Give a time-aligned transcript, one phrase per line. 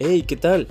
[0.00, 0.68] Hey, ¿qué tal?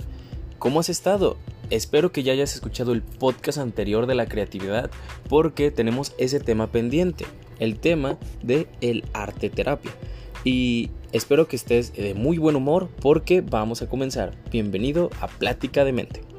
[0.58, 1.36] ¿Cómo has estado?
[1.68, 4.90] Espero que ya hayas escuchado el podcast anterior de la creatividad
[5.28, 7.26] porque tenemos ese tema pendiente,
[7.58, 9.90] el tema de el arte terapia.
[10.44, 14.34] Y espero que estés de muy buen humor porque vamos a comenzar.
[14.50, 16.37] Bienvenido a Plática de Mente.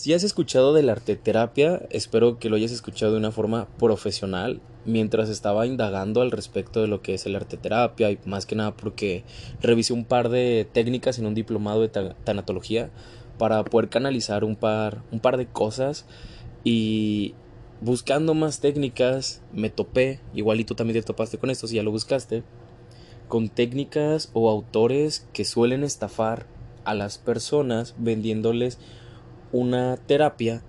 [0.00, 4.62] Si has escuchado del arte terapia, espero que lo hayas escuchado de una forma profesional
[4.86, 8.56] mientras estaba indagando al respecto de lo que es el arte terapia y más que
[8.56, 9.24] nada porque
[9.60, 12.88] revisé un par de técnicas en un diplomado de tanatología
[13.36, 16.06] para poder canalizar un par, un par de cosas
[16.64, 17.34] y
[17.82, 21.90] buscando más técnicas me topé, igual tú también te topaste con esto si ya lo
[21.90, 22.42] buscaste,
[23.28, 26.46] con técnicas o autores que suelen estafar
[26.86, 28.78] a las personas vendiéndoles
[29.52, 30.62] una terapia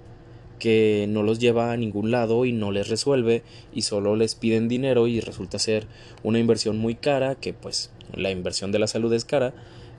[0.60, 4.68] que no los lleva a ningún lado y no les resuelve y solo les piden
[4.68, 5.88] dinero y resulta ser
[6.22, 9.54] una inversión muy cara que pues la inversión de la salud es cara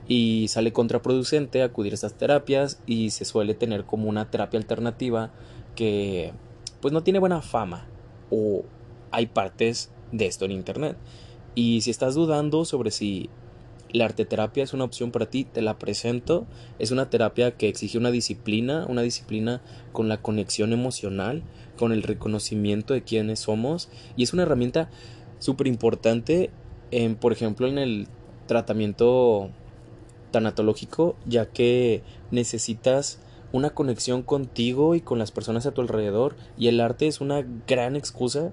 [0.07, 5.31] y sale contraproducente acudir a estas terapias y se suele tener como una terapia alternativa
[5.75, 6.31] que
[6.81, 7.85] pues no tiene buena fama
[8.29, 8.63] o
[9.11, 10.97] hay partes de esto en internet.
[11.55, 13.29] Y si estás dudando sobre si
[13.93, 16.47] la arteterapia es una opción para ti, te la presento.
[16.79, 21.43] Es una terapia que exige una disciplina, una disciplina con la conexión emocional,
[21.77, 24.89] con el reconocimiento de quiénes somos y es una herramienta
[25.37, 26.49] súper importante,
[26.89, 28.07] en, por ejemplo, en el
[28.47, 29.51] tratamiento
[30.31, 33.19] tanatológico, ya que necesitas
[33.51, 37.45] una conexión contigo y con las personas a tu alrededor y el arte es una
[37.67, 38.51] gran excusa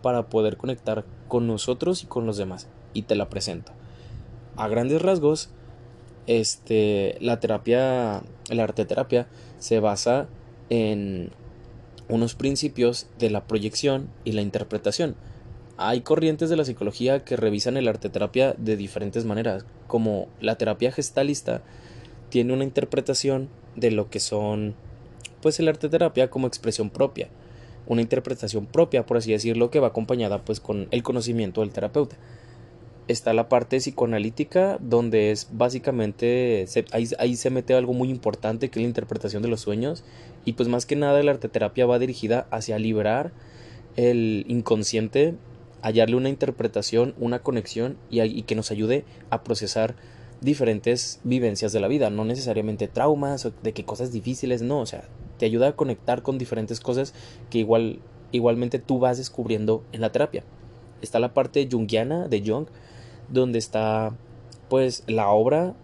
[0.00, 3.77] para poder conectar con nosotros y con los demás y te la presento
[4.58, 5.48] a grandes rasgos,
[6.26, 9.28] este, la terapia, la arteterapia
[9.58, 10.28] se basa
[10.68, 11.30] en
[12.08, 15.14] unos principios de la proyección y la interpretación.
[15.76, 20.90] Hay corrientes de la psicología que revisan el arteterapia de diferentes maneras, como la terapia
[20.90, 21.62] gestalista
[22.28, 24.74] tiene una interpretación de lo que son
[25.40, 27.28] pues el arteterapia como expresión propia,
[27.86, 32.16] una interpretación propia, por así decirlo, que va acompañada pues con el conocimiento del terapeuta
[33.08, 38.82] está la parte psicoanalítica, donde es básicamente, ahí, se mete algo muy importante que es
[38.82, 40.04] la interpretación de los sueños,
[40.44, 43.32] y pues más que nada la arteterapia va dirigida hacia liberar
[43.96, 45.34] el inconsciente,
[45.82, 49.96] hallarle una interpretación, una conexión y, que nos ayude a procesar
[50.42, 54.86] diferentes vivencias de la vida, no necesariamente traumas o de que cosas difíciles, no, o
[54.86, 55.04] sea,
[55.38, 57.14] te ayuda a conectar con diferentes cosas
[57.48, 58.00] que igual,
[58.32, 60.44] igualmente tú vas descubriendo en la terapia.
[61.00, 62.66] Está la parte jungiana de Jung,
[63.30, 64.14] donde está
[64.68, 65.74] pues la obra,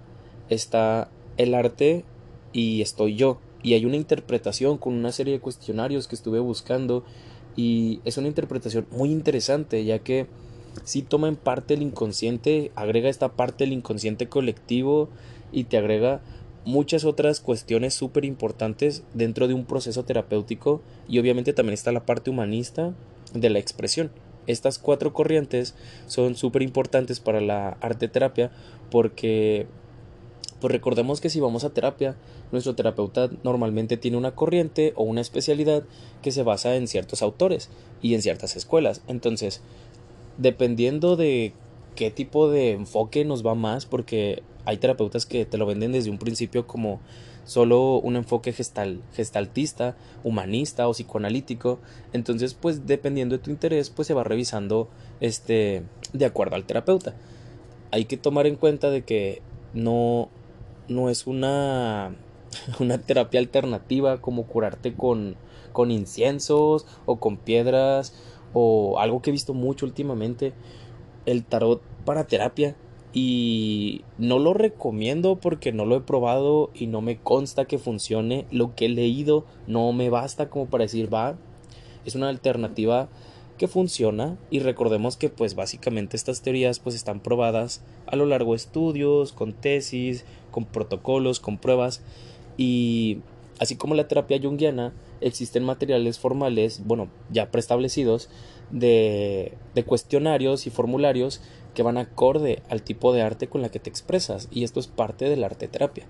[0.49, 2.05] está el arte
[2.53, 3.39] y estoy yo.
[3.63, 7.05] Y hay una interpretación con una serie de cuestionarios que estuve buscando
[7.57, 10.27] y es una interpretación muy interesante ya que
[10.83, 15.09] si toma en parte el inconsciente, agrega esta parte del inconsciente colectivo
[15.53, 16.21] y te agrega
[16.65, 22.07] muchas otras cuestiones súper importantes dentro de un proceso terapéutico y obviamente también está la
[22.07, 22.93] parte humanista
[23.33, 24.11] de la expresión.
[24.47, 25.75] Estas cuatro corrientes
[26.07, 28.51] son súper importantes para la arte terapia
[28.91, 29.67] porque
[30.61, 32.17] pues recordemos que si vamos a terapia,
[32.51, 35.83] nuestro terapeuta normalmente tiene una corriente o una especialidad
[36.23, 37.69] que se basa en ciertos autores
[38.01, 39.03] y en ciertas escuelas.
[39.07, 39.61] Entonces,
[40.39, 41.53] dependiendo de
[41.97, 46.11] qué tipo de enfoque nos va más, porque hay terapeutas que te lo venden desde
[46.11, 47.01] un principio como
[47.45, 51.79] solo un enfoque gestal, gestaltista, humanista o psicoanalítico.
[52.13, 54.89] Entonces, pues dependiendo de tu interés, pues se va revisando
[55.21, 57.15] este de acuerdo al terapeuta.
[57.91, 60.29] Hay que tomar en cuenta de que no
[60.89, 62.15] no es una
[62.81, 65.37] una terapia alternativa como curarte con
[65.73, 68.15] con inciensos o con piedras
[68.53, 70.53] o algo que he visto mucho últimamente
[71.27, 72.77] el tarot para terapia
[73.17, 78.45] y no lo recomiendo porque no lo he probado y no me consta que funcione.
[78.51, 81.37] Lo que he leído no me basta como para decir va.
[82.05, 83.09] Es una alternativa
[83.57, 88.51] que funciona y recordemos que pues básicamente estas teorías pues están probadas a lo largo
[88.51, 92.03] de estudios, con tesis, con protocolos, con pruebas
[92.57, 93.19] y
[93.61, 98.29] así como la terapia junguiana existen materiales formales, bueno, ya preestablecidos
[98.73, 101.41] de, de cuestionarios y formularios
[101.75, 104.87] que van acorde al tipo de arte con la que te expresas y esto es
[104.87, 106.07] parte de la arte terapia.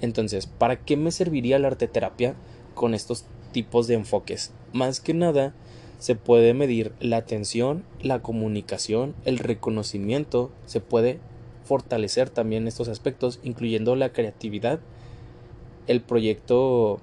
[0.00, 2.34] Entonces, ¿para qué me serviría la arte terapia
[2.74, 4.52] con estos tipos de enfoques?
[4.72, 5.54] Más que nada,
[5.98, 11.20] se puede medir la atención, la comunicación, el reconocimiento, se puede
[11.64, 14.80] fortalecer también estos aspectos, incluyendo la creatividad.
[15.86, 16.98] El proyecto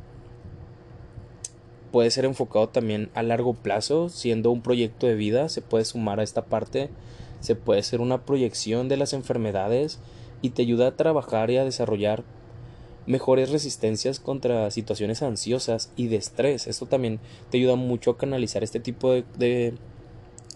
[1.92, 6.20] puede ser enfocado también a largo plazo, siendo un proyecto de vida, se puede sumar
[6.20, 6.90] a esta parte
[7.40, 10.00] se puede ser una proyección de las enfermedades
[10.42, 12.24] y te ayuda a trabajar y a desarrollar
[13.06, 16.68] mejores resistencias contra situaciones ansiosas y de estrés.
[16.68, 17.20] Esto también
[17.50, 19.74] te ayuda mucho a canalizar este tipo de, de,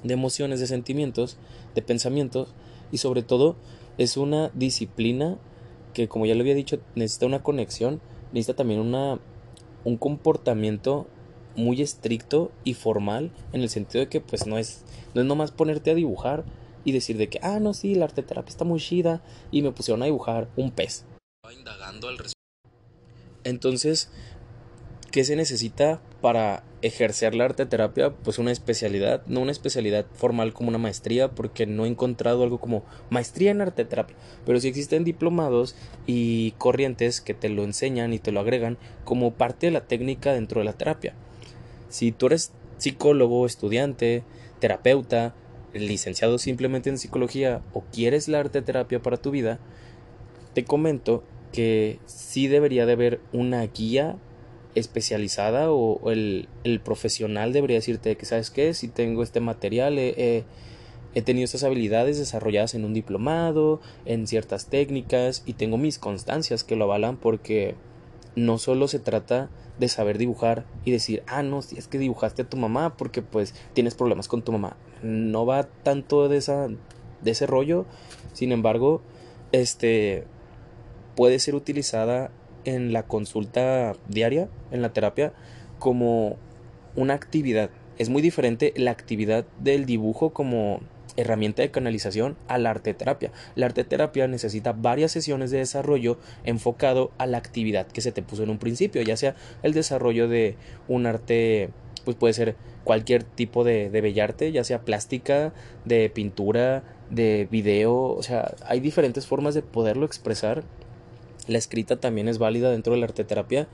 [0.03, 1.37] de emociones, de sentimientos,
[1.73, 2.53] de pensamientos
[2.91, 3.55] y sobre todo
[3.97, 5.37] es una disciplina
[5.93, 8.01] que como ya lo había dicho necesita una conexión,
[8.31, 9.19] necesita también una,
[9.83, 11.07] un comportamiento
[11.55, 14.83] muy estricto y formal en el sentido de que pues no es
[15.13, 16.43] no es nomás ponerte a dibujar
[16.83, 19.21] y decir de que ah no sí la arte terapia está muy chida
[19.51, 21.05] y me pusieron a dibujar un pez
[21.51, 22.17] indagando al
[23.43, 24.09] entonces
[25.13, 28.09] ¿qué se necesita para ejercer la arte terapia?
[28.09, 32.57] Pues una especialidad, no una especialidad formal como una maestría, porque no he encontrado algo
[32.59, 35.75] como maestría en arte terapia, pero sí existen diplomados
[36.07, 40.33] y corrientes que te lo enseñan y te lo agregan como parte de la técnica
[40.33, 41.13] dentro de la terapia.
[41.89, 44.23] Si tú eres psicólogo, estudiante,
[44.59, 45.35] terapeuta,
[45.73, 49.59] licenciado simplemente en psicología o quieres la arte terapia para tu vida,
[50.53, 54.17] te comento que sí debería de haber una guía
[54.75, 59.99] especializada o, el, el, profesional debería decirte que sabes qué, si tengo este material,
[61.15, 66.63] he tenido estas habilidades desarrolladas en un diplomado, en ciertas técnicas y tengo mis constancias
[66.63, 67.75] que lo avalan porque
[68.35, 69.49] no solo se trata
[69.79, 73.21] de saber dibujar y decir, ah, no, si es que dibujaste a tu mamá porque
[73.21, 74.75] pues tienes problemas con tu mamá.
[75.03, 76.69] No va tanto de, esa,
[77.23, 77.85] ese rollo.
[78.33, 79.01] Sin embargo,
[79.51, 80.25] este
[81.15, 82.31] puede ser utilizada
[82.65, 85.33] en la consulta diaria, en la terapia,
[85.79, 86.37] como
[86.95, 87.69] una actividad.
[87.97, 90.79] Es muy diferente la actividad del dibujo como
[91.15, 93.31] herramienta de canalización a la arte terapia.
[93.55, 98.23] La arte terapia necesita varias sesiones de desarrollo enfocado a la actividad que se te
[98.23, 100.55] puso en un principio, ya sea el desarrollo de
[100.87, 101.69] un arte,
[102.03, 105.53] pues puede ser cualquier tipo de, de bellarte, ya sea plástica,
[105.85, 110.63] de pintura, de video, o sea, hay diferentes formas de poderlo expresar.
[111.47, 113.67] La escrita también es válida dentro de la arte terapia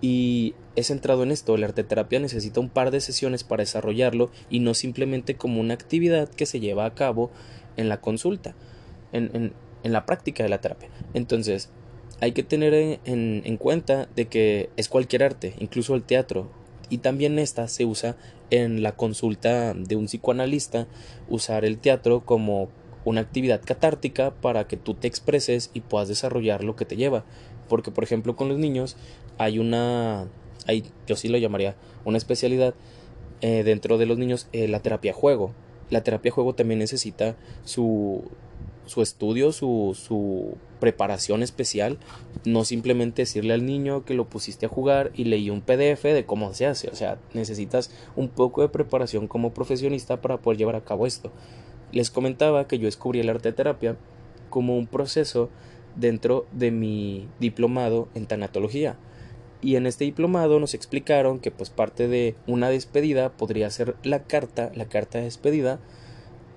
[0.00, 1.56] y he centrado en esto.
[1.56, 6.28] La arteterapia necesita un par de sesiones para desarrollarlo y no simplemente como una actividad
[6.28, 7.30] que se lleva a cabo
[7.76, 8.54] en la consulta,
[9.12, 9.52] en, en,
[9.82, 10.90] en la práctica de la terapia.
[11.14, 11.70] Entonces,
[12.20, 16.50] hay que tener en, en, cuenta de que es cualquier arte, incluso el teatro.
[16.94, 18.14] Y también esta se usa
[18.50, 20.86] en la consulta de un psicoanalista,
[21.28, 22.68] usar el teatro como
[23.04, 27.24] una actividad catártica para que tú te expreses y puedas desarrollar lo que te lleva.
[27.68, 28.96] Porque, por ejemplo, con los niños
[29.38, 30.28] hay una,
[30.68, 31.74] hay, yo sí lo llamaría
[32.04, 32.74] una especialidad
[33.40, 35.50] eh, dentro de los niños, eh, la terapia juego.
[35.90, 38.22] La terapia juego también necesita su,
[38.86, 41.96] su estudio, su, su preparación especial,
[42.44, 46.26] no simplemente decirle al niño que lo pusiste a jugar y leí un PDF de
[46.26, 50.76] cómo se hace, o sea, necesitas un poco de preparación como profesionista para poder llevar
[50.76, 51.32] a cabo esto.
[51.90, 53.96] Les comentaba que yo descubrí el arte de terapia
[54.50, 55.48] como un proceso
[55.96, 58.98] dentro de mi diplomado en tanatología.
[59.62, 64.24] Y en este diplomado nos explicaron que pues parte de una despedida podría ser la
[64.24, 65.80] carta, la carta de despedida,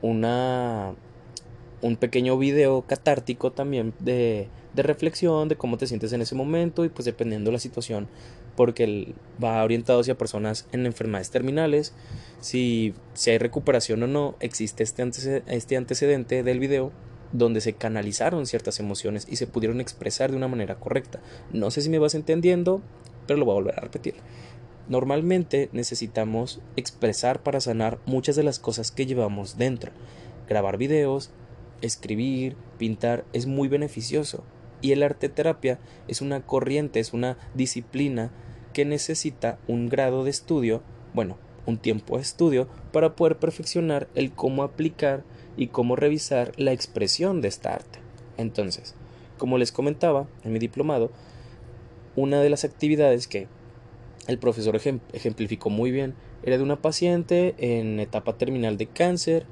[0.01, 0.95] una
[1.81, 6.85] un pequeño video catártico también de, de reflexión de cómo te sientes en ese momento
[6.85, 8.07] y pues dependiendo de la situación
[8.55, 9.13] porque
[9.43, 11.93] va orientado hacia personas en enfermedades terminales
[12.41, 16.91] si, si hay recuperación o no existe este, este antecedente del video
[17.31, 21.19] donde se canalizaron ciertas emociones y se pudieron expresar de una manera correcta.
[21.51, 22.81] No sé si me vas entendiendo,
[23.25, 24.15] pero lo voy a volver a repetir.
[24.87, 29.91] Normalmente necesitamos expresar para sanar muchas de las cosas que llevamos dentro.
[30.47, 31.31] Grabar videos,
[31.81, 34.43] escribir, pintar es muy beneficioso.
[34.81, 38.31] Y el arte terapia es una corriente, es una disciplina
[38.73, 44.31] que necesita un grado de estudio, bueno, un tiempo de estudio para poder perfeccionar el
[44.31, 45.23] cómo aplicar
[45.57, 47.99] y cómo revisar la expresión de esta arte.
[48.37, 48.95] Entonces,
[49.37, 51.11] como les comentaba en mi diplomado,
[52.15, 53.47] una de las actividades que
[54.27, 54.79] el profesor
[55.13, 59.45] ejemplificó muy bien era de una paciente en etapa terminal de cáncer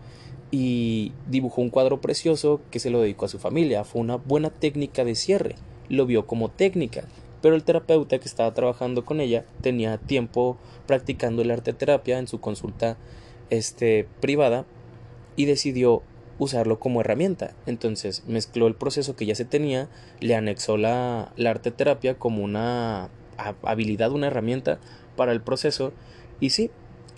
[0.58, 3.84] y dibujó un cuadro precioso que se lo dedicó a su familia.
[3.84, 5.56] Fue una buena técnica de cierre,
[5.90, 7.04] lo vio como técnica,
[7.42, 10.56] pero el terapeuta que estaba trabajando con ella tenía tiempo
[10.88, 12.96] practicando el arte terapia en su consulta
[13.50, 14.66] este, privada
[15.36, 16.04] y decidió
[16.40, 17.54] usarlo como herramienta.
[17.66, 19.90] Entonces mezcló el proceso que ya se tenía,
[20.22, 23.10] le anexó la, la arte terapia como una
[23.62, 24.80] habilidad, una herramienta
[25.18, 25.92] para el proceso
[26.40, 26.72] y sí,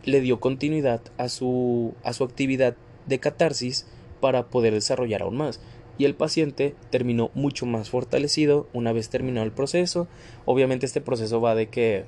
[0.05, 2.75] le dio continuidad a su, a su actividad
[3.07, 3.87] de catarsis
[4.21, 5.59] para poder desarrollar aún más.
[5.97, 10.07] Y el paciente terminó mucho más fortalecido una vez terminado el proceso.
[10.45, 12.05] Obviamente este proceso va de que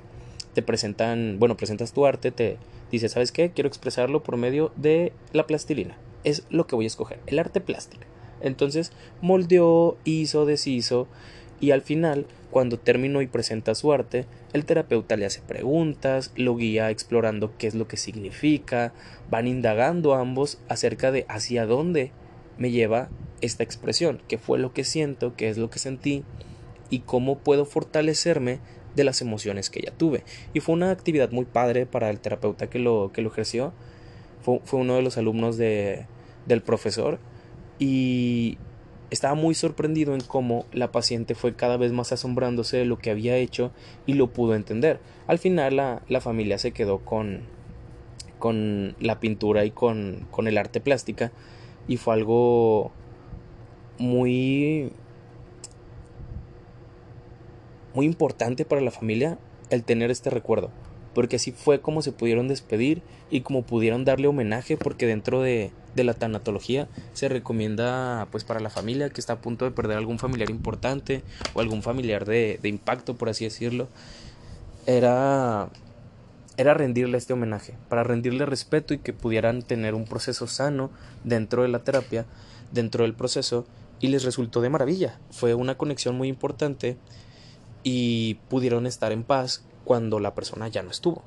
[0.54, 2.58] te presentan, bueno, presentas tu arte, te
[2.92, 3.50] dice, ¿sabes qué?
[3.50, 7.60] Quiero expresarlo por medio de la plastilina es lo que voy a escoger, el arte
[7.60, 8.06] plástica.
[8.40, 11.08] Entonces moldeó, hizo, deshizo
[11.60, 16.56] y al final, cuando terminó y presenta su arte, el terapeuta le hace preguntas, lo
[16.56, 18.92] guía explorando qué es lo que significa,
[19.30, 22.12] van indagando ambos acerca de hacia dónde
[22.58, 23.08] me lleva
[23.40, 26.24] esta expresión, qué fue lo que siento, qué es lo que sentí
[26.90, 28.58] y cómo puedo fortalecerme
[28.96, 30.24] de las emociones que ya tuve.
[30.52, 33.72] Y fue una actividad muy padre para el terapeuta que lo, que lo ejerció.
[34.42, 36.06] Fue, fue uno de los alumnos de,
[36.46, 37.18] del profesor
[37.78, 38.58] y
[39.10, 43.10] estaba muy sorprendido en cómo la paciente fue cada vez más asombrándose de lo que
[43.10, 43.72] había hecho
[44.06, 45.00] y lo pudo entender.
[45.26, 47.42] Al final la, la familia se quedó con,
[48.38, 51.32] con la pintura y con, con el arte plástica
[51.88, 52.92] y fue algo
[53.98, 54.92] muy
[57.94, 59.38] muy importante para la familia
[59.70, 60.70] el tener este recuerdo,
[61.14, 65.72] porque así fue como se pudieron despedir y como pudieron darle homenaje, porque dentro de,
[65.94, 69.96] de la tanatología se recomienda pues para la familia que está a punto de perder
[69.96, 71.22] algún familiar importante
[71.54, 73.88] o algún familiar de, impacto, por así decirlo,
[74.86, 75.68] era
[76.56, 80.90] era rendirle este homenaje, para rendirle respeto y que pudieran tener un proceso sano
[81.24, 82.26] dentro de la terapia,
[82.70, 83.66] dentro del proceso,
[83.98, 85.18] y les resultó de maravilla.
[85.30, 86.98] Fue una conexión muy importante
[87.82, 91.24] y pudieron estar en paz cuando la persona ya no estuvo.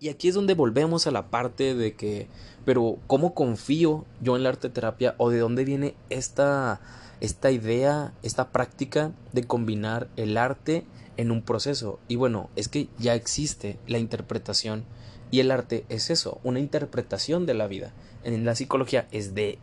[0.00, 2.26] Y aquí es donde volvemos a la parte de que,
[2.64, 6.80] pero ¿cómo confío yo en la arte terapia o de dónde viene esta,
[7.20, 10.86] esta idea, esta práctica de combinar el arte
[11.18, 12.00] en un proceso?
[12.08, 14.86] Y bueno, es que ya existe la interpretación
[15.30, 17.92] y el arte es eso, una interpretación de la vida.
[18.24, 19.58] En la psicología es de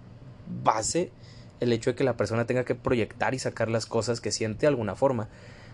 [0.63, 1.11] base
[1.61, 4.61] el hecho de que la persona tenga que proyectar y sacar las cosas que siente
[4.61, 5.29] de alguna forma.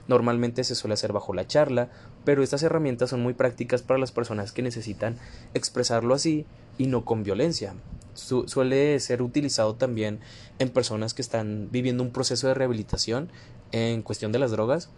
[0.07, 1.89] Normalmente se suele hacer bajo la charla,
[2.25, 5.17] pero estas herramientas son muy prácticas para las personas que necesitan
[5.53, 6.45] expresarlo así
[6.77, 7.73] y no con violencia.
[8.13, 10.19] suele ser utilizado también
[10.59, 13.29] en personas que están viviendo un proceso de rehabilitación
[13.71, 14.89] en cuestión de las drogas.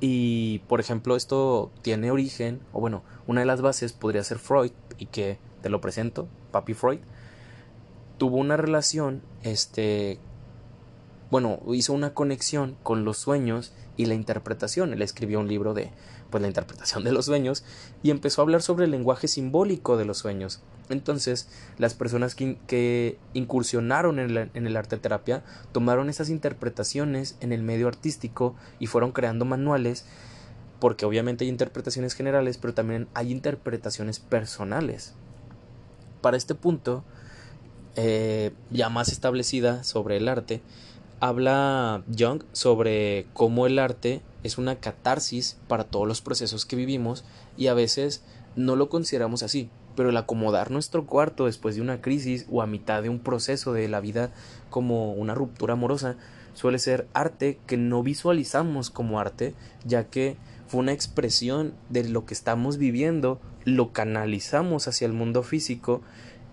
[0.00, 4.72] Y, por ejemplo, esto tiene origen, o bueno, una de las bases podría ser Freud,
[4.98, 6.98] y que te lo presento, Papi Freud,
[8.18, 10.18] tuvo una relación, este,
[11.34, 14.92] bueno, hizo una conexión con los sueños y la interpretación.
[14.92, 15.90] Él escribió un libro de
[16.30, 17.64] pues la interpretación de los sueños
[18.04, 20.60] y empezó a hablar sobre el lenguaje simbólico de los sueños.
[20.90, 27.88] Entonces, las personas que, incursionaron en, el arte terapia tomaron esas interpretaciones en el medio
[27.88, 30.06] artístico y fueron creando manuales
[30.78, 35.14] porque obviamente hay interpretaciones generales, pero también hay interpretaciones personales.
[36.20, 37.02] Para este punto,
[37.96, 40.62] eh, ya más establecida sobre el arte,
[41.20, 47.24] habla Jung sobre cómo el arte es una catarsis para todos los procesos que vivimos
[47.56, 48.22] y a veces
[48.56, 52.66] no lo consideramos así, pero el acomodar nuestro cuarto después de una crisis o a
[52.66, 54.32] mitad de un proceso de la vida
[54.70, 56.16] como una ruptura amorosa
[56.54, 59.54] suele ser arte que no visualizamos como arte,
[59.84, 65.42] ya que fue una expresión de lo que estamos viviendo, lo canalizamos hacia el mundo
[65.42, 66.02] físico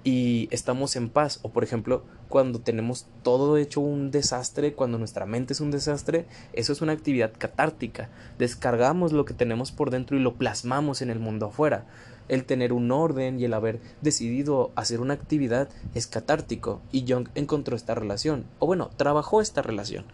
[0.04, 1.40] y estamos en paz.
[1.44, 6.26] O por ejemplo, cuando tenemos todo hecho un desastre, cuando nuestra mente es un desastre,
[6.54, 8.10] eso es una actividad catártica.
[8.40, 11.86] Descargamos lo que tenemos por dentro y lo plasmamos en el mundo afuera.
[12.30, 17.28] El tener un orden y el haber decidido hacer una actividad es catártico y Jung
[17.36, 20.06] encontró esta relación, o bueno, trabajó esta relación.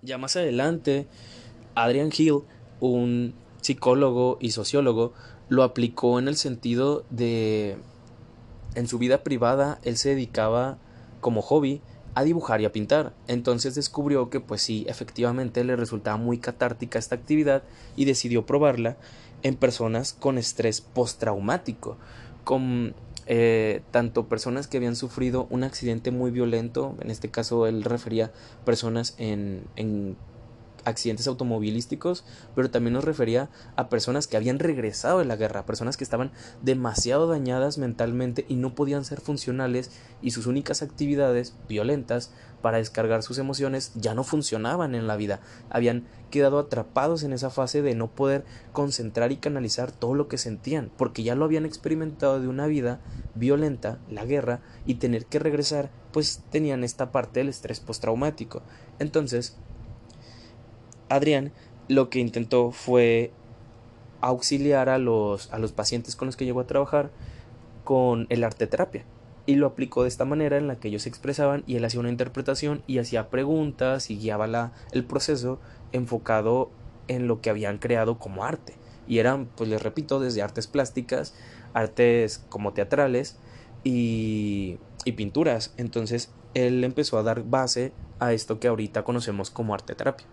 [0.00, 1.08] Ya más adelante,
[1.74, 2.42] Adrian Hill,
[2.78, 5.12] un psicólogo y sociólogo,
[5.48, 7.78] lo aplicó en el sentido de
[8.78, 10.78] en su vida privada él se dedicaba
[11.20, 11.82] como hobby
[12.14, 13.12] a dibujar y a pintar.
[13.26, 17.62] Entonces descubrió que pues sí, efectivamente le resultaba muy catártica esta actividad
[17.96, 18.96] y decidió probarla
[19.42, 21.96] en personas con estrés postraumático,
[22.44, 22.94] con
[23.26, 28.32] eh, tanto personas que habían sufrido un accidente muy violento, en este caso él refería
[28.64, 30.16] personas en, en
[30.88, 35.96] accidentes automovilísticos, pero también nos refería a personas que habían regresado de la guerra, personas
[35.96, 39.90] que estaban demasiado dañadas mentalmente y no podían ser funcionales
[40.22, 45.40] y sus únicas actividades violentas para descargar sus emociones ya no funcionaban en la vida,
[45.70, 50.38] habían quedado atrapados en esa fase de no poder concentrar y canalizar todo lo que
[50.38, 53.00] sentían, porque ya lo habían experimentado de una vida
[53.34, 58.62] violenta, la guerra, y tener que regresar, pues tenían esta parte del estrés postraumático.
[58.98, 59.56] Entonces,
[61.08, 61.52] Adrián
[61.88, 63.30] lo que intentó fue
[64.20, 67.10] auxiliar a los, a los pacientes con los que llegó a trabajar
[67.84, 69.04] con el arte terapia
[69.46, 72.00] y lo aplicó de esta manera en la que ellos se expresaban y él hacía
[72.00, 75.58] una interpretación y hacía preguntas y guiaba la, el proceso
[75.92, 76.70] enfocado
[77.06, 78.74] en lo que habían creado como arte
[79.06, 81.34] y eran pues les repito desde artes plásticas
[81.72, 83.36] artes como teatrales
[83.84, 85.72] y, y pinturas.
[85.76, 90.26] Entonces él empezó a dar base a esto que ahorita conocemos como arte terapia.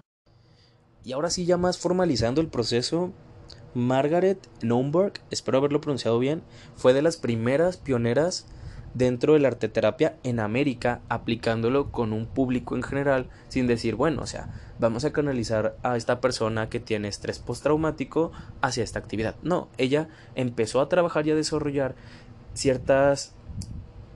[1.06, 3.14] Y ahora sí, ya más formalizando el proceso,
[3.76, 6.42] Margaret Nomberg, espero haberlo pronunciado bien,
[6.76, 8.48] fue de las primeras pioneras
[8.96, 14.24] dentro de la arteterapia en América, aplicándolo con un público en general, sin decir, bueno,
[14.24, 18.32] o sea, vamos a canalizar a esta persona que tiene estrés postraumático
[18.62, 19.36] hacia esta actividad.
[19.44, 21.94] No, ella empezó a trabajar y a desarrollar
[22.56, 23.35] ciertas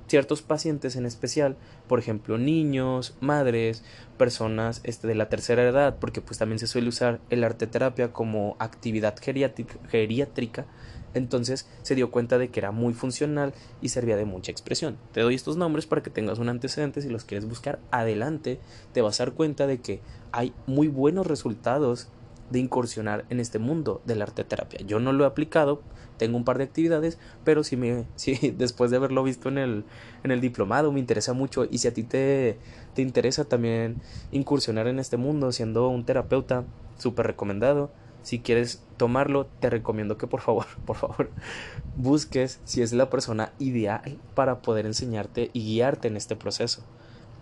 [0.10, 1.56] ciertos pacientes en especial,
[1.88, 3.84] por ejemplo, niños, madres,
[4.18, 8.12] personas este, de la tercera edad, porque pues también se suele usar el arte terapia
[8.12, 10.66] como actividad geriátrica,
[11.14, 14.98] entonces se dio cuenta de que era muy funcional y servía de mucha expresión.
[15.12, 18.60] Te doy estos nombres para que tengas un antecedente, si los quieres buscar adelante,
[18.94, 20.02] te vas a dar cuenta de que
[20.32, 22.10] hay muy buenos resultados
[22.50, 24.80] de incursionar en este mundo del arte terapia.
[24.86, 25.82] Yo no lo he aplicado,
[26.18, 28.06] tengo un par de actividades, pero si me
[28.58, 29.86] después de haberlo visto en el
[30.24, 32.58] en el diplomado me interesa mucho y si a ti te
[32.94, 34.02] te interesa también
[34.32, 36.66] incursionar en este mundo siendo un terapeuta,
[36.98, 37.92] súper recomendado.
[38.22, 41.30] Si quieres tomarlo, te recomiendo que por favor, por favor,
[41.96, 46.84] busques si es la persona ideal para poder enseñarte y guiarte en este proceso.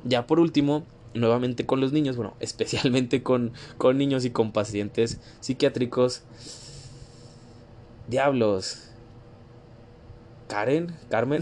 [0.03, 0.83] Ya por último,
[1.17, 6.23] nuevamente con los niños, bueno, especialmente con, con niños y con pacientes psiquiátricos.
[8.07, 8.83] Diablos.
[10.47, 11.41] Karen, Carmen,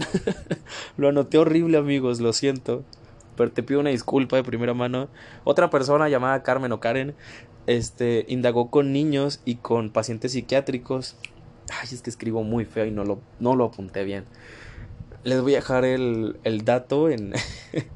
[0.96, 2.82] lo anoté horrible amigos, lo siento,
[3.36, 5.08] pero te pido una disculpa de primera mano.
[5.44, 7.14] Otra persona llamada Carmen o Karen,
[7.66, 11.16] este, indagó con niños y con pacientes psiquiátricos.
[11.70, 14.24] Ay, es que escribo muy feo y no lo, no lo apunté bien.
[15.22, 17.32] Les voy a dejar el, el dato en,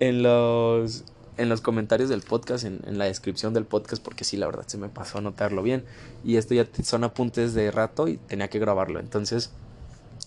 [0.00, 1.04] en los
[1.38, 4.64] en los comentarios del podcast, en, en, la descripción del podcast, porque sí, la verdad
[4.66, 5.84] se me pasó a notarlo bien.
[6.24, 9.00] Y esto ya son apuntes de rato y tenía que grabarlo.
[9.00, 9.52] Entonces,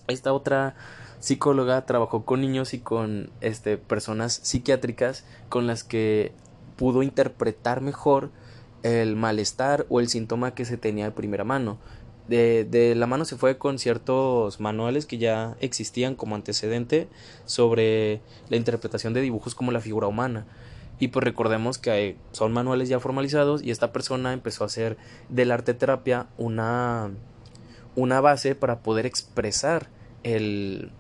[0.08, 0.76] esta otra
[1.20, 6.32] psicóloga trabajó con niños y con este, personas psiquiátricas con las que
[6.78, 8.30] pudo interpretar mejor
[8.84, 11.78] el malestar o el síntoma que se tenía de primera mano.
[12.30, 17.08] De, de, la mano se fue con ciertos manuales que ya existían como antecedente
[17.46, 20.46] sobre la interpretación de dibujos como la figura humana.
[21.00, 24.98] Y pues recordemos que son manuales ya formalizados y esta persona empezó a hacer
[25.30, 27.10] del arte terapia una,
[27.96, 29.90] una base para poder expresar
[30.24, 30.92] el,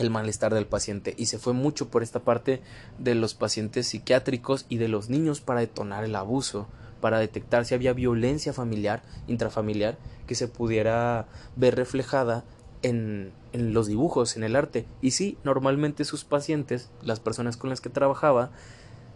[0.00, 2.60] el malestar del paciente y se fue mucho por esta parte
[2.98, 6.66] de los pacientes psiquiátricos y de los niños para detonar el abuso
[7.00, 12.44] para detectar si había violencia familiar, intrafamiliar, que se pudiera ver reflejada
[12.82, 14.86] en, en, los dibujos, en el arte.
[15.02, 18.50] Y sí, normalmente sus pacientes, las personas con las que trabajaba,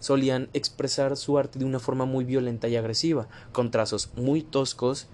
[0.00, 5.08] solían expresar su arte de una forma muy violenta y agresiva, con trazos muy toscos,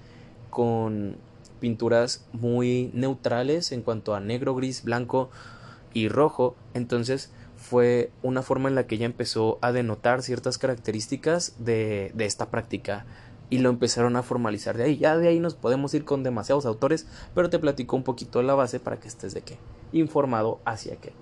[0.51, 1.17] con
[1.61, 5.31] pinturas muy neutrales en cuanto a negro, gris, blanco
[5.95, 6.57] y rojo.
[6.75, 7.31] Entonces,
[7.71, 12.51] fue una forma en la que ella empezó a denotar ciertas características de, de esta
[12.51, 13.07] práctica
[13.49, 14.99] y lo empezaron a formalizar de ahí.
[14.99, 18.57] Ya de ahí nos podemos ir con demasiados autores, pero te platico un poquito la
[18.57, 19.57] base para que estés de qué
[19.93, 21.13] informado hacia qué.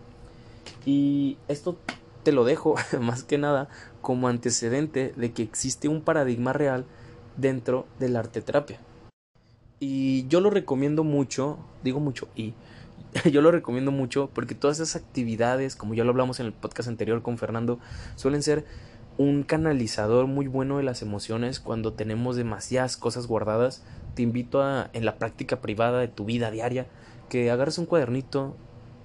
[0.87, 1.77] Y esto
[2.23, 3.69] te lo dejo más que nada
[4.01, 6.87] como antecedente de que existe un paradigma real
[7.37, 8.81] dentro del arte terapia.
[9.81, 12.55] Y yo lo recomiendo mucho, digo mucho y
[13.31, 16.89] yo lo recomiendo mucho porque todas esas actividades, como ya lo hablamos en el podcast
[16.89, 17.79] anterior con Fernando,
[18.17, 18.65] suelen ser
[19.19, 23.83] un canalizador muy bueno de las emociones cuando tenemos demasiadas cosas guardadas.
[24.15, 26.87] Te invito a, en la práctica privada de tu vida diaria,
[27.29, 28.57] que agarres un cuadernito,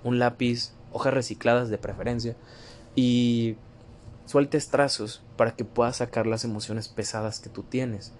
[0.03, 2.35] un lápiz, hojas recicladas de preferencia,
[2.95, 3.57] y
[4.25, 8.13] sueltes trazos para que puedas sacar las emociones pesadas que tú tienes.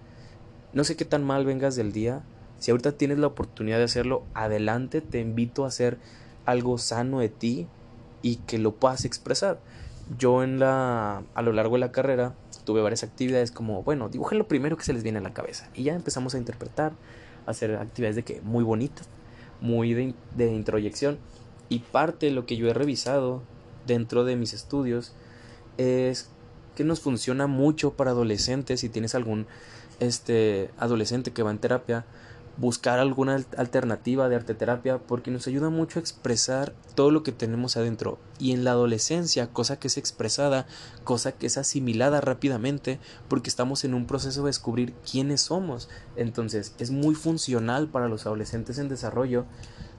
[0.74, 2.24] No sé qué tan mal vengas del día,
[2.64, 5.98] si ahorita tienes la oportunidad de hacerlo, adelante, te invito a hacer
[6.46, 7.68] algo sano de ti
[8.22, 9.60] y que lo puedas expresar.
[10.18, 14.38] Yo en la a lo largo de la carrera tuve varias actividades como, bueno, dibujen
[14.38, 16.94] lo primero que se les viene a la cabeza y ya empezamos a interpretar,
[17.46, 19.10] a hacer actividades de que muy bonitas,
[19.60, 21.18] muy de, de introyección
[21.68, 23.42] y parte de lo que yo he revisado
[23.86, 25.14] dentro de mis estudios
[25.76, 26.30] es
[26.78, 29.48] que nos funciona mucho para adolescentes si tienes algún
[30.00, 32.06] este adolescente que va en terapia
[32.58, 37.32] buscar alguna alternativa de arte terapia porque nos ayuda mucho a expresar todo lo que
[37.32, 38.20] tenemos adentro.
[38.40, 40.68] Y en la adolescencia cosa que es expresada
[41.04, 45.90] cosa que es asimilada rápidamente porque estamos en un proceso de descubrir quiénes somos.
[46.16, 49.46] Entonces es muy funcional para los adolescentes en desarrollo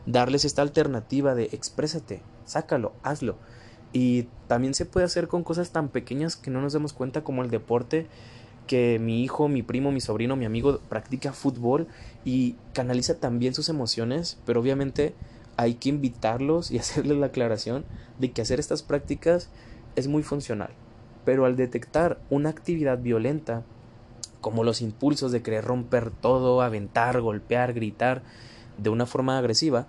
[0.07, 3.37] darles esta alternativa de exprésate sácalo hazlo.
[3.93, 7.43] Y también se puede hacer con cosas tan pequeñas que no nos damos cuenta como
[7.43, 8.09] el deporte
[8.67, 11.87] que mi hijo, mi primo, mi sobrino, mi amigo practica fútbol
[12.25, 15.15] y canaliza también sus emociones, pero obviamente
[15.57, 17.85] hay que invitarlos y hacerles la aclaración
[18.19, 19.51] de que hacer estas prácticas
[19.97, 20.71] es muy funcional.
[21.25, 23.63] Pero al detectar una actividad violenta,
[24.41, 28.23] como los impulsos de querer romper todo, aventar, golpear, gritar,
[28.77, 29.87] de una forma agresiva,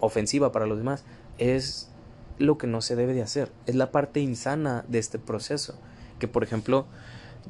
[0.00, 1.04] ofensiva para los demás,
[1.38, 1.90] es
[2.38, 3.50] lo que no se debe de hacer.
[3.66, 5.74] Es la parte insana de este proceso.
[6.20, 6.86] Que por ejemplo,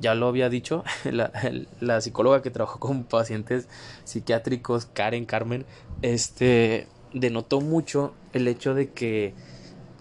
[0.00, 1.32] ya lo había dicho, la,
[1.80, 3.68] la psicóloga que trabajó con pacientes
[4.04, 5.64] psiquiátricos, Karen Carmen,
[6.02, 9.34] este denotó mucho el hecho de que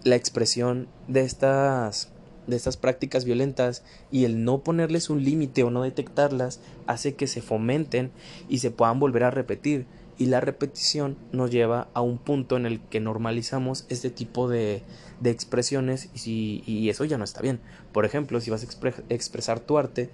[0.04, 2.12] la expresión de estas
[2.48, 7.28] de estas prácticas violentas y el no ponerles un límite o no detectarlas hace que
[7.28, 8.12] se fomenten
[8.48, 9.86] y se puedan volver a repetir
[10.18, 14.84] y la repetición nos lleva a un punto en el que normalizamos este tipo de,
[15.20, 17.60] de expresiones y, y, eso ya no está bien.
[17.92, 20.10] Por ejemplo, si vas a expresar tu arte,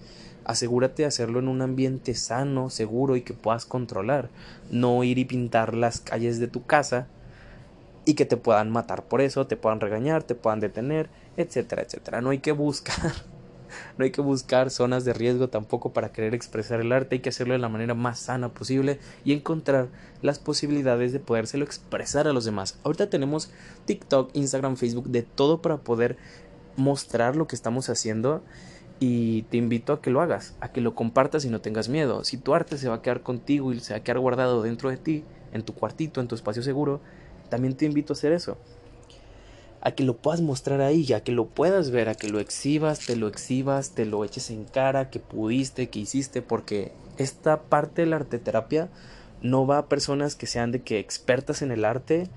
[0.46, 4.30] asegúrate de hacerlo en un ambiente sano, seguro y que puedas controlar.
[4.72, 7.08] No ir y pintar las calles de tu casa
[8.06, 12.22] y que te puedan matar por eso, te puedan regañar, te puedan detener, etcétera, etcétera.
[12.22, 13.14] No hay que buscar,
[13.98, 17.30] no hay que buscar zonas de riesgo tampoco para querer expresar el arte, hay que
[17.30, 19.90] hacerlo de la manera más sana posible y encontrar
[20.22, 22.80] las posibilidades de podérselo expresar a los demás.
[22.84, 23.52] Ahorita tenemos
[23.86, 26.18] TikTok, Instagram, Facebook, de todo para poder
[26.76, 28.44] mostrar lo que estamos haciendo
[29.00, 32.24] y te invito a que lo hagas, a que lo compartas y no tengas miedo.
[32.24, 34.90] Si tu arte se va a quedar contigo y se va a quedar guardado dentro
[34.90, 37.02] de ti, en tu cuartito, en tu espacio seguro,
[37.50, 38.58] también te invito a hacer eso.
[39.86, 43.00] A que lo puedas mostrar ahí, a que lo puedas ver, a que lo exhibas,
[43.00, 48.04] te lo exhibas, te lo eches en cara, que pudiste, que hiciste, porque esta parte
[48.04, 48.90] de la arteterapia
[49.42, 52.30] no va a personas que sean de que expertas en el arte.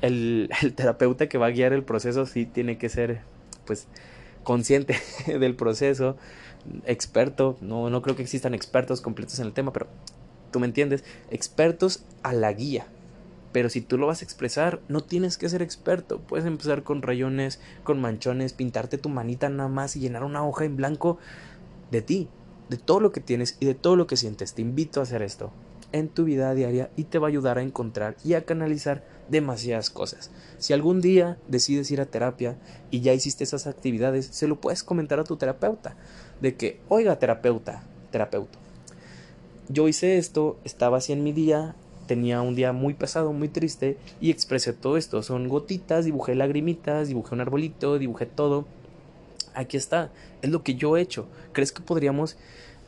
[0.00, 3.20] El, el terapeuta que va a guiar el proceso sí tiene que ser,
[3.66, 3.86] pues,
[4.42, 6.16] consciente del proceso,
[6.86, 9.86] experto, no, no creo que existan expertos completos en el tema, pero
[10.50, 12.86] tú me entiendes, expertos a la guía.
[13.56, 16.18] Pero si tú lo vas a expresar, no tienes que ser experto.
[16.18, 20.66] Puedes empezar con rayones, con manchones, pintarte tu manita nada más y llenar una hoja
[20.66, 21.16] en blanco
[21.90, 22.28] de ti,
[22.68, 24.52] de todo lo que tienes y de todo lo que sientes.
[24.52, 25.52] Te invito a hacer esto
[25.92, 29.88] en tu vida diaria y te va a ayudar a encontrar y a canalizar demasiadas
[29.88, 30.30] cosas.
[30.58, 32.58] Si algún día decides ir a terapia
[32.90, 35.96] y ya hiciste esas actividades, se lo puedes comentar a tu terapeuta
[36.42, 38.58] de que, oiga terapeuta, terapeuta,
[39.70, 41.74] yo hice esto, estaba así en mi día,
[42.06, 45.22] tenía un día muy pesado, muy triste y expresé todo esto.
[45.22, 48.66] Son gotitas, dibujé lagrimitas, dibujé un arbolito, dibujé todo.
[49.54, 50.10] Aquí está,
[50.42, 51.26] es lo que yo he hecho.
[51.52, 52.36] ¿Crees que podríamos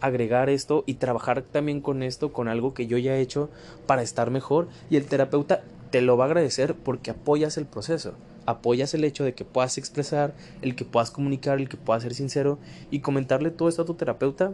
[0.01, 3.51] agregar esto y trabajar también con esto, con algo que yo ya he hecho
[3.87, 4.69] para estar mejor?
[4.91, 8.15] Y el terapeuta te lo va a agradecer porque apoyas el proceso,
[8.47, 12.15] apoyas el hecho de que puedas expresar, el que puedas comunicar, el que puedas ser
[12.15, 12.59] sincero
[12.91, 14.53] y comentarle todo esto a tu terapeuta,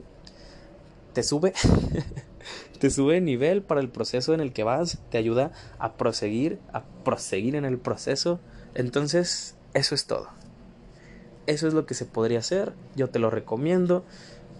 [1.12, 1.52] te sube,
[2.78, 6.58] te sube de nivel para el proceso en el que vas, te ayuda a proseguir,
[6.72, 8.40] a proseguir en el proceso.
[8.74, 10.28] Entonces, eso es todo.
[11.46, 14.04] Eso es lo que se podría hacer, yo te lo recomiendo.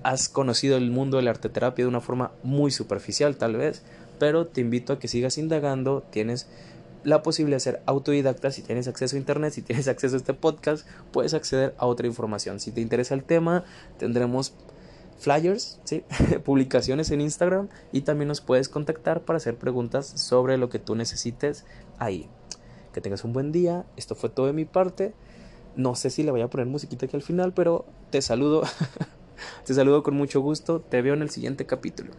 [0.03, 3.83] Has conocido el mundo de la arteterapia de una forma muy superficial tal vez,
[4.19, 6.47] pero te invito a que sigas indagando, tienes
[7.05, 10.35] la posibilidad de ser autodidacta, si tienes acceso a internet, si tienes acceso a este
[10.35, 12.61] podcast, puedes acceder a otra información.
[12.61, 13.65] Si te interesa el tema,
[13.99, 14.55] tendremos
[15.19, 16.05] flyers, ¿sí?
[16.45, 20.95] publicaciones en Instagram y también nos puedes contactar para hacer preguntas sobre lo que tú
[20.95, 21.65] necesites
[21.99, 22.29] ahí.
[22.93, 25.15] Que tengas un buen día, esto fue todo de mi parte.
[25.77, 28.63] No sé si le voy a poner musiquita aquí al final, pero te saludo.
[29.67, 32.13] te saludo con mucho gusto, te veo en el siguiente capítulo.